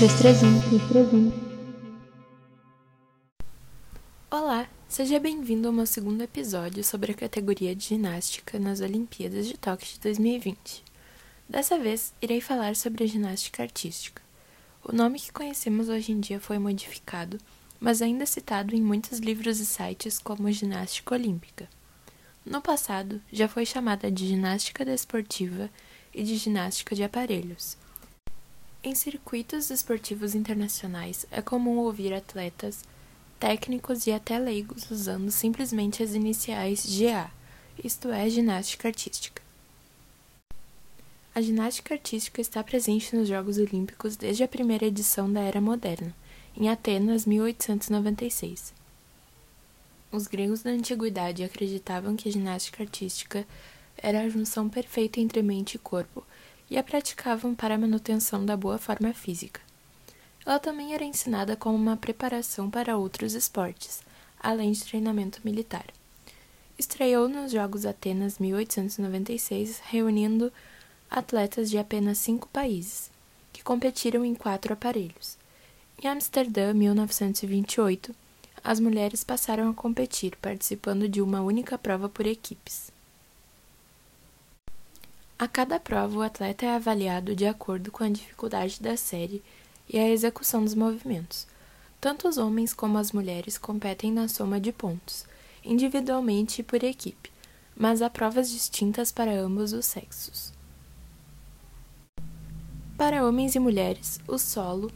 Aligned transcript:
3-1. 0.00 1.30
Olá, 4.30 4.66
seja 4.88 5.20
bem-vindo 5.20 5.68
ao 5.68 5.74
meu 5.74 5.84
segundo 5.84 6.22
episódio 6.22 6.82
sobre 6.82 7.12
a 7.12 7.14
categoria 7.14 7.76
de 7.76 7.84
ginástica 7.84 8.58
nas 8.58 8.80
Olimpíadas 8.80 9.46
de 9.46 9.58
Tóquio 9.58 9.92
de 9.92 10.00
2020. 10.00 10.82
Dessa 11.46 11.78
vez, 11.78 12.14
irei 12.22 12.40
falar 12.40 12.76
sobre 12.76 13.04
a 13.04 13.06
ginástica 13.06 13.62
artística. 13.62 14.22
O 14.82 14.90
nome 14.90 15.20
que 15.20 15.30
conhecemos 15.32 15.90
hoje 15.90 16.12
em 16.12 16.20
dia 16.20 16.40
foi 16.40 16.58
modificado, 16.58 17.36
mas 17.78 18.00
ainda 18.00 18.24
citado 18.24 18.74
em 18.74 18.80
muitos 18.80 19.18
livros 19.18 19.60
e 19.60 19.66
sites 19.66 20.18
como 20.18 20.50
ginástica 20.50 21.14
olímpica. 21.14 21.68
No 22.42 22.62
passado, 22.62 23.20
já 23.30 23.46
foi 23.46 23.66
chamada 23.66 24.10
de 24.10 24.26
ginástica 24.26 24.82
desportiva 24.82 25.68
e 26.14 26.22
de 26.22 26.36
ginástica 26.36 26.96
de 26.96 27.04
aparelhos. 27.04 27.76
Em 28.82 28.94
circuitos 28.94 29.68
esportivos 29.68 30.34
internacionais, 30.34 31.26
é 31.30 31.42
comum 31.42 31.76
ouvir 31.80 32.14
atletas, 32.14 32.82
técnicos 33.38 34.06
e 34.06 34.12
até 34.12 34.38
leigos 34.38 34.90
usando 34.90 35.30
simplesmente 35.30 36.02
as 36.02 36.14
iniciais 36.14 36.86
GA, 36.86 37.30
isto 37.84 38.08
é, 38.08 38.26
ginástica 38.30 38.88
artística. 38.88 39.42
A 41.34 41.42
ginástica 41.42 41.92
artística 41.92 42.40
está 42.40 42.64
presente 42.64 43.14
nos 43.14 43.28
Jogos 43.28 43.58
Olímpicos 43.58 44.16
desde 44.16 44.44
a 44.44 44.48
primeira 44.48 44.86
edição 44.86 45.30
da 45.30 45.40
Era 45.40 45.60
Moderna, 45.60 46.14
em 46.56 46.70
Atenas, 46.70 47.26
1896. 47.26 48.72
Os 50.10 50.26
gregos 50.26 50.62
da 50.62 50.70
antiguidade 50.70 51.44
acreditavam 51.44 52.16
que 52.16 52.30
a 52.30 52.32
ginástica 52.32 52.82
artística 52.82 53.46
era 53.98 54.22
a 54.22 54.28
junção 54.30 54.70
perfeita 54.70 55.20
entre 55.20 55.42
mente 55.42 55.74
e 55.74 55.78
corpo 55.78 56.24
e 56.70 56.78
a 56.78 56.82
praticavam 56.82 57.54
para 57.54 57.74
a 57.74 57.78
manutenção 57.78 58.46
da 58.46 58.56
boa 58.56 58.78
forma 58.78 59.12
física. 59.12 59.60
Ela 60.46 60.58
também 60.58 60.94
era 60.94 61.04
ensinada 61.04 61.56
como 61.56 61.76
uma 61.76 61.96
preparação 61.96 62.70
para 62.70 62.96
outros 62.96 63.34
esportes, 63.34 64.02
além 64.38 64.72
de 64.72 64.84
treinamento 64.84 65.40
militar. 65.44 65.86
Estreou 66.78 67.28
nos 67.28 67.52
Jogos 67.52 67.84
Atenas 67.84 68.38
1896, 68.38 69.80
reunindo 69.84 70.50
atletas 71.10 71.68
de 71.68 71.76
apenas 71.76 72.18
cinco 72.18 72.48
países, 72.48 73.10
que 73.52 73.62
competiram 73.62 74.24
em 74.24 74.34
quatro 74.34 74.72
aparelhos. 74.72 75.36
Em 76.02 76.08
Amsterdã, 76.08 76.72
1928, 76.72 78.14
as 78.64 78.80
mulheres 78.80 79.24
passaram 79.24 79.68
a 79.68 79.74
competir, 79.74 80.36
participando 80.36 81.08
de 81.08 81.20
uma 81.20 81.42
única 81.42 81.76
prova 81.76 82.08
por 82.08 82.26
equipes. 82.26 82.90
A 85.40 85.48
cada 85.48 85.80
prova, 85.80 86.18
o 86.18 86.20
atleta 86.20 86.66
é 86.66 86.74
avaliado 86.74 87.34
de 87.34 87.46
acordo 87.46 87.90
com 87.90 88.04
a 88.04 88.10
dificuldade 88.10 88.78
da 88.78 88.94
série 88.94 89.42
e 89.88 89.98
a 89.98 90.06
execução 90.06 90.62
dos 90.62 90.74
movimentos. 90.74 91.46
Tanto 91.98 92.28
os 92.28 92.36
homens 92.36 92.74
como 92.74 92.98
as 92.98 93.10
mulheres 93.10 93.56
competem 93.56 94.12
na 94.12 94.28
soma 94.28 94.60
de 94.60 94.70
pontos, 94.70 95.24
individualmente 95.64 96.60
e 96.60 96.62
por 96.62 96.84
equipe, 96.84 97.32
mas 97.74 98.02
há 98.02 98.10
provas 98.10 98.50
distintas 98.50 99.10
para 99.10 99.32
ambos 99.32 99.72
os 99.72 99.86
sexos. 99.86 100.52
Para 102.98 103.26
homens 103.26 103.54
e 103.54 103.58
mulheres, 103.58 104.20
o 104.28 104.36
solo 104.36 104.92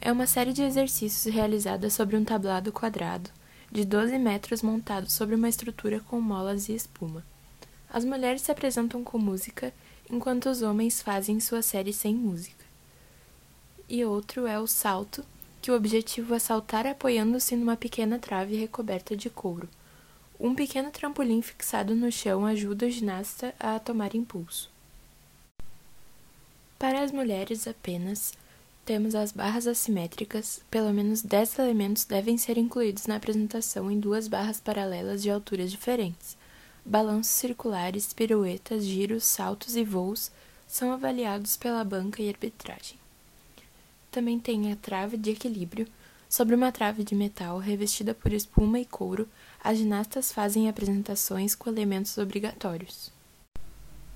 é 0.00 0.10
uma 0.10 0.26
série 0.26 0.54
de 0.54 0.62
exercícios 0.62 1.34
realizada 1.34 1.90
sobre 1.90 2.16
um 2.16 2.24
tablado 2.24 2.72
quadrado 2.72 3.28
de 3.70 3.84
12 3.84 4.18
metros 4.18 4.62
montado 4.62 5.10
sobre 5.10 5.34
uma 5.34 5.50
estrutura 5.50 6.00
com 6.00 6.18
molas 6.18 6.70
e 6.70 6.74
espuma. 6.74 7.22
As 7.92 8.06
mulheres 8.06 8.40
se 8.40 8.50
apresentam 8.50 9.04
com 9.04 9.18
música, 9.18 9.70
enquanto 10.10 10.48
os 10.48 10.62
homens 10.62 11.00
fazem 11.00 11.40
sua 11.40 11.62
série 11.62 11.92
sem 11.92 12.14
música. 12.14 12.64
E 13.88 14.04
outro 14.04 14.46
é 14.46 14.58
o 14.58 14.66
salto, 14.66 15.24
que 15.60 15.70
o 15.70 15.76
objetivo 15.76 16.34
é 16.34 16.38
saltar 16.38 16.86
apoiando-se 16.86 17.54
numa 17.54 17.76
pequena 17.76 18.18
trave 18.18 18.56
recoberta 18.56 19.16
de 19.16 19.30
couro. 19.30 19.68
Um 20.38 20.54
pequeno 20.54 20.90
trampolim 20.90 21.40
fixado 21.40 21.94
no 21.94 22.10
chão 22.10 22.44
ajuda 22.44 22.86
o 22.86 22.90
ginasta 22.90 23.54
a 23.60 23.78
tomar 23.78 24.14
impulso. 24.14 24.70
Para 26.78 27.02
as 27.02 27.12
mulheres 27.12 27.68
apenas, 27.68 28.32
temos 28.84 29.14
as 29.14 29.30
barras 29.30 29.68
assimétricas, 29.68 30.60
pelo 30.68 30.92
menos 30.92 31.22
10 31.22 31.60
elementos 31.60 32.04
devem 32.04 32.36
ser 32.36 32.58
incluídos 32.58 33.06
na 33.06 33.14
apresentação 33.14 33.88
em 33.88 34.00
duas 34.00 34.26
barras 34.26 34.60
paralelas 34.60 35.22
de 35.22 35.30
alturas 35.30 35.70
diferentes. 35.70 36.36
Balanços 36.84 37.32
circulares, 37.32 38.12
piruetas, 38.12 38.84
giros, 38.84 39.24
saltos 39.24 39.76
e 39.76 39.84
voos 39.84 40.30
são 40.66 40.92
avaliados 40.92 41.56
pela 41.56 41.84
banca 41.84 42.20
e 42.20 42.28
arbitragem. 42.28 42.98
Também 44.10 44.38
tem 44.38 44.72
a 44.72 44.76
trave 44.76 45.16
de 45.16 45.30
equilíbrio. 45.30 45.86
Sobre 46.28 46.54
uma 46.54 46.72
trave 46.72 47.04
de 47.04 47.14
metal 47.14 47.58
revestida 47.58 48.14
por 48.14 48.32
espuma 48.32 48.80
e 48.80 48.86
couro, 48.86 49.28
as 49.62 49.78
ginastas 49.78 50.32
fazem 50.32 50.68
apresentações 50.68 51.54
com 51.54 51.70
elementos 51.70 52.16
obrigatórios. 52.18 53.12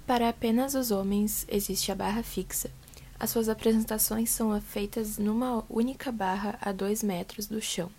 Para 0.07 0.29
apenas 0.29 0.75
os 0.75 0.91
homens 0.91 1.45
existe 1.49 1.93
a 1.93 1.95
barra 1.95 2.23
fixa, 2.23 2.71
as 3.19 3.31
suas 3.31 3.49
apresentações 3.49 4.31
são 4.31 4.59
feitas 4.61 5.19
numa 5.19 5.65
única 5.69 6.13
barra 6.13 6.59
a 6.61 6.73
dois 6.73 7.03
metros 7.03 7.47
do 7.47 7.61
chão. 7.61 7.91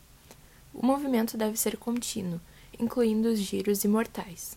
O 0.74 0.86
movimento 0.86 1.38
deve 1.38 1.58
ser 1.58 1.78
contínuo, 1.78 2.40
incluindo 2.80 3.30
os 3.30 3.40
giros 3.40 3.84
e 3.84 3.88
mortais. 3.88 4.56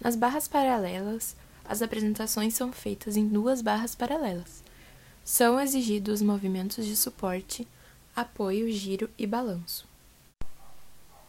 Nas 0.00 0.14
barras 0.14 0.46
paralelas, 0.46 1.34
as 1.64 1.82
apresentações 1.82 2.54
são 2.54 2.72
feitas 2.72 3.16
em 3.16 3.26
duas 3.26 3.60
barras 3.60 3.94
paralelas. 3.94 4.62
São 5.24 5.60
exigidos 5.60 6.22
movimentos 6.22 6.86
de 6.86 6.96
suporte, 6.96 7.68
apoio, 8.16 8.70
giro 8.72 9.10
e 9.18 9.26
balanço. 9.26 9.86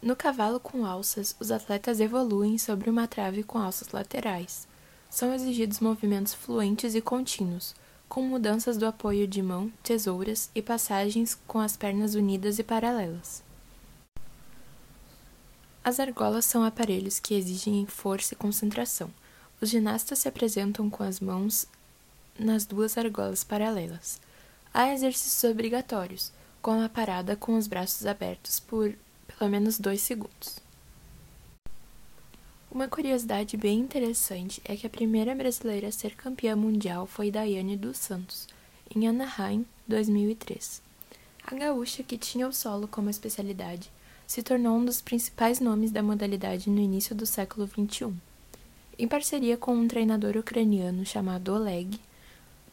No 0.02 0.16
cavalo 0.16 0.60
com 0.60 0.86
alças, 0.86 1.36
os 1.40 1.52
atletas 1.52 2.00
evoluem 2.00 2.58
sobre 2.58 2.90
uma 2.90 3.06
trave 3.06 3.44
com 3.44 3.58
alças 3.58 3.90
laterais. 3.92 4.66
São 5.10 5.34
exigidos 5.34 5.82
movimentos 5.82 6.34
fluentes 6.34 6.96
e 6.96 7.02
contínuos, 7.02 7.76
com 8.08 8.22
mudanças 8.22 8.78
do 8.78 8.86
apoio 8.86 9.28
de 9.28 9.42
mão, 9.42 9.70
tesouras 9.84 10.50
e 10.56 10.62
passagens 10.62 11.38
com 11.46 11.60
as 11.60 11.76
pernas 11.76 12.16
unidas 12.16 12.58
e 12.58 12.64
paralelas. 12.64 13.44
As 15.84 16.00
argolas 16.00 16.46
são 16.46 16.64
aparelhos 16.64 17.20
que 17.20 17.34
exigem 17.34 17.86
força 17.86 18.34
e 18.34 18.38
concentração. 18.38 19.10
Os 19.62 19.70
ginastas 19.70 20.20
se 20.20 20.28
apresentam 20.28 20.90
com 20.90 21.04
as 21.04 21.20
mãos 21.20 21.66
nas 22.38 22.66
duas 22.66 22.98
argolas 22.98 23.44
paralelas. 23.44 24.20
Há 24.74 24.94
exercícios 24.94 25.50
obrigatórios, 25.50 26.32
como 26.62 26.84
a 26.84 26.90
parada 26.90 27.36
com 27.36 27.58
os 27.58 27.68
braços 27.68 28.06
abertos 28.06 28.60
por 28.60 28.94
pelo 29.38 29.50
menos 29.50 29.80
dois 29.80 30.02
segundos. 30.02 30.60
Uma 32.72 32.88
curiosidade 32.88 33.58
bem 33.58 33.80
interessante 33.80 34.62
é 34.64 34.76
que 34.76 34.86
a 34.86 34.90
primeira 34.90 35.34
brasileira 35.34 35.88
a 35.88 35.92
ser 35.92 36.16
campeã 36.16 36.56
mundial 36.56 37.08
foi 37.08 37.32
Daiane 37.32 37.76
dos 37.76 37.98
Santos, 37.98 38.48
em 38.96 39.08
Anaheim, 39.08 39.66
2003. 39.88 40.82
A 41.44 41.56
gaúcha, 41.56 42.04
que 42.04 42.18
tinha 42.18 42.48
o 42.48 42.54
solo 42.54 42.88
como 42.88 43.10
especialidade, 43.10 43.92
se 44.30 44.44
tornou 44.44 44.78
um 44.78 44.86
dos 44.86 45.02
principais 45.02 45.60
nomes 45.60 45.90
da 45.90 46.04
modalidade 46.04 46.70
no 46.70 46.80
início 46.80 47.16
do 47.16 47.26
século 47.26 47.68
XXI. 47.68 48.14
Em 48.96 49.08
parceria 49.08 49.58
com 49.58 49.74
um 49.74 49.88
treinador 49.88 50.38
ucraniano 50.38 51.04
chamado 51.04 51.52
Oleg, 51.52 52.00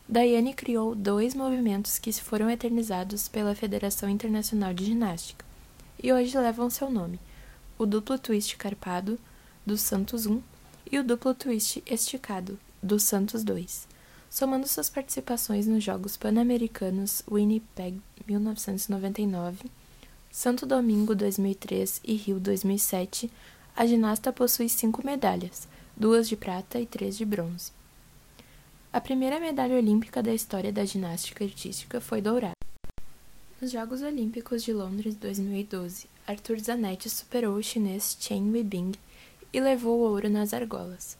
Daiane 0.07 0.53
criou 0.53 0.95
dois 0.95 1.35
movimentos 1.35 1.99
que 1.99 2.13
foram 2.13 2.51
eternizados 2.51 3.27
pela 3.27 3.55
Federação 3.55 4.07
Internacional 4.07 4.75
de 4.75 4.85
Ginástica 4.85 5.47
e 6.03 6.13
hoje 6.13 6.37
levam 6.37 6.69
seu 6.69 6.91
nome: 6.91 7.19
o 7.79 7.87
duplo 7.87 8.19
twist 8.19 8.55
carpado 8.59 9.19
do 9.65 9.79
Santos 9.79 10.27
1 10.27 10.43
e 10.93 10.99
o 10.99 11.05
duplo 11.05 11.33
twist 11.33 11.83
esticado 11.87 12.59
do 12.83 13.01
Santos 13.01 13.43
2, 13.43 13.89
somando 14.29 14.69
suas 14.69 14.91
participações 14.91 15.67
nos 15.67 15.83
Jogos 15.83 16.19
Pan-Americanos 16.19 17.23
Winnipeg 17.27 17.99
1999, 18.29 19.71
Santo 20.39 20.67
Domingo 20.67 21.15
2003 21.15 22.03
e 22.05 22.13
Rio 22.13 22.39
2007. 22.39 23.31
A 23.75 23.87
ginasta 23.87 24.31
possui 24.31 24.69
cinco 24.69 25.03
medalhas, 25.03 25.67
duas 25.97 26.29
de 26.29 26.37
prata 26.37 26.79
e 26.79 26.85
três 26.85 27.17
de 27.17 27.25
bronze. 27.25 27.73
A 28.93 29.01
primeira 29.01 29.41
medalha 29.41 29.75
olímpica 29.75 30.23
da 30.23 30.35
história 30.35 30.71
da 30.71 30.85
ginástica 30.85 31.43
artística 31.43 32.03
foi 32.03 32.21
dourada. 32.21 32.53
Nos 33.59 33.71
Jogos 33.71 34.03
Olímpicos 34.03 34.63
de 34.63 34.75
Londres 34.75 35.15
2012, 35.15 36.07
Arthur 36.27 36.59
Zanetti 36.59 37.09
superou 37.09 37.57
o 37.57 37.63
chinês 37.63 38.15
Chen 38.21 38.51
Weibing 38.51 38.93
e 39.55 39.59
levou 39.59 40.01
o 40.01 40.03
ouro 40.03 40.29
nas 40.29 40.53
argolas. 40.53 41.17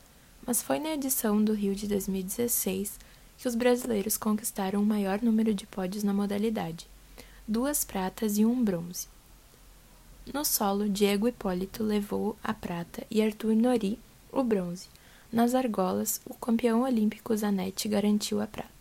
Mas 0.47 0.61
foi 0.61 0.79
na 0.79 0.91
edição 0.91 1.43
do 1.43 1.55
Rio 1.55 1.75
de 1.75 1.89
2016 1.89 3.01
que 3.39 3.49
os 3.49 3.55
brasileiros 3.55 4.19
conquistaram 4.19 4.83
o 4.83 4.87
maior 4.87 5.23
número 5.23 5.55
de 5.55 5.67
pódios 5.67 6.05
na 6.05 6.13
modalidade, 6.13 6.87
duas 7.47 7.85
pratas 7.85 8.39
e 8.39 8.45
um 8.45 8.63
bronze. 8.63 9.07
No 10.33 10.45
solo, 10.45 10.89
Diego 10.89 11.29
Hipólito 11.29 11.83
levou 11.83 12.37
a 12.43 12.53
prata 12.53 13.07
e 13.11 13.23
Arthur 13.23 13.55
Nori 13.55 13.99
o 14.33 14.43
bronze. 14.43 14.89
Nas 15.33 15.55
argolas, 15.55 16.21
o 16.27 16.35
campeão 16.35 16.83
olímpico 16.83 17.37
Zanetti 17.37 17.89
garantiu 17.89 18.41
a 18.41 18.47
prata. 18.47 18.76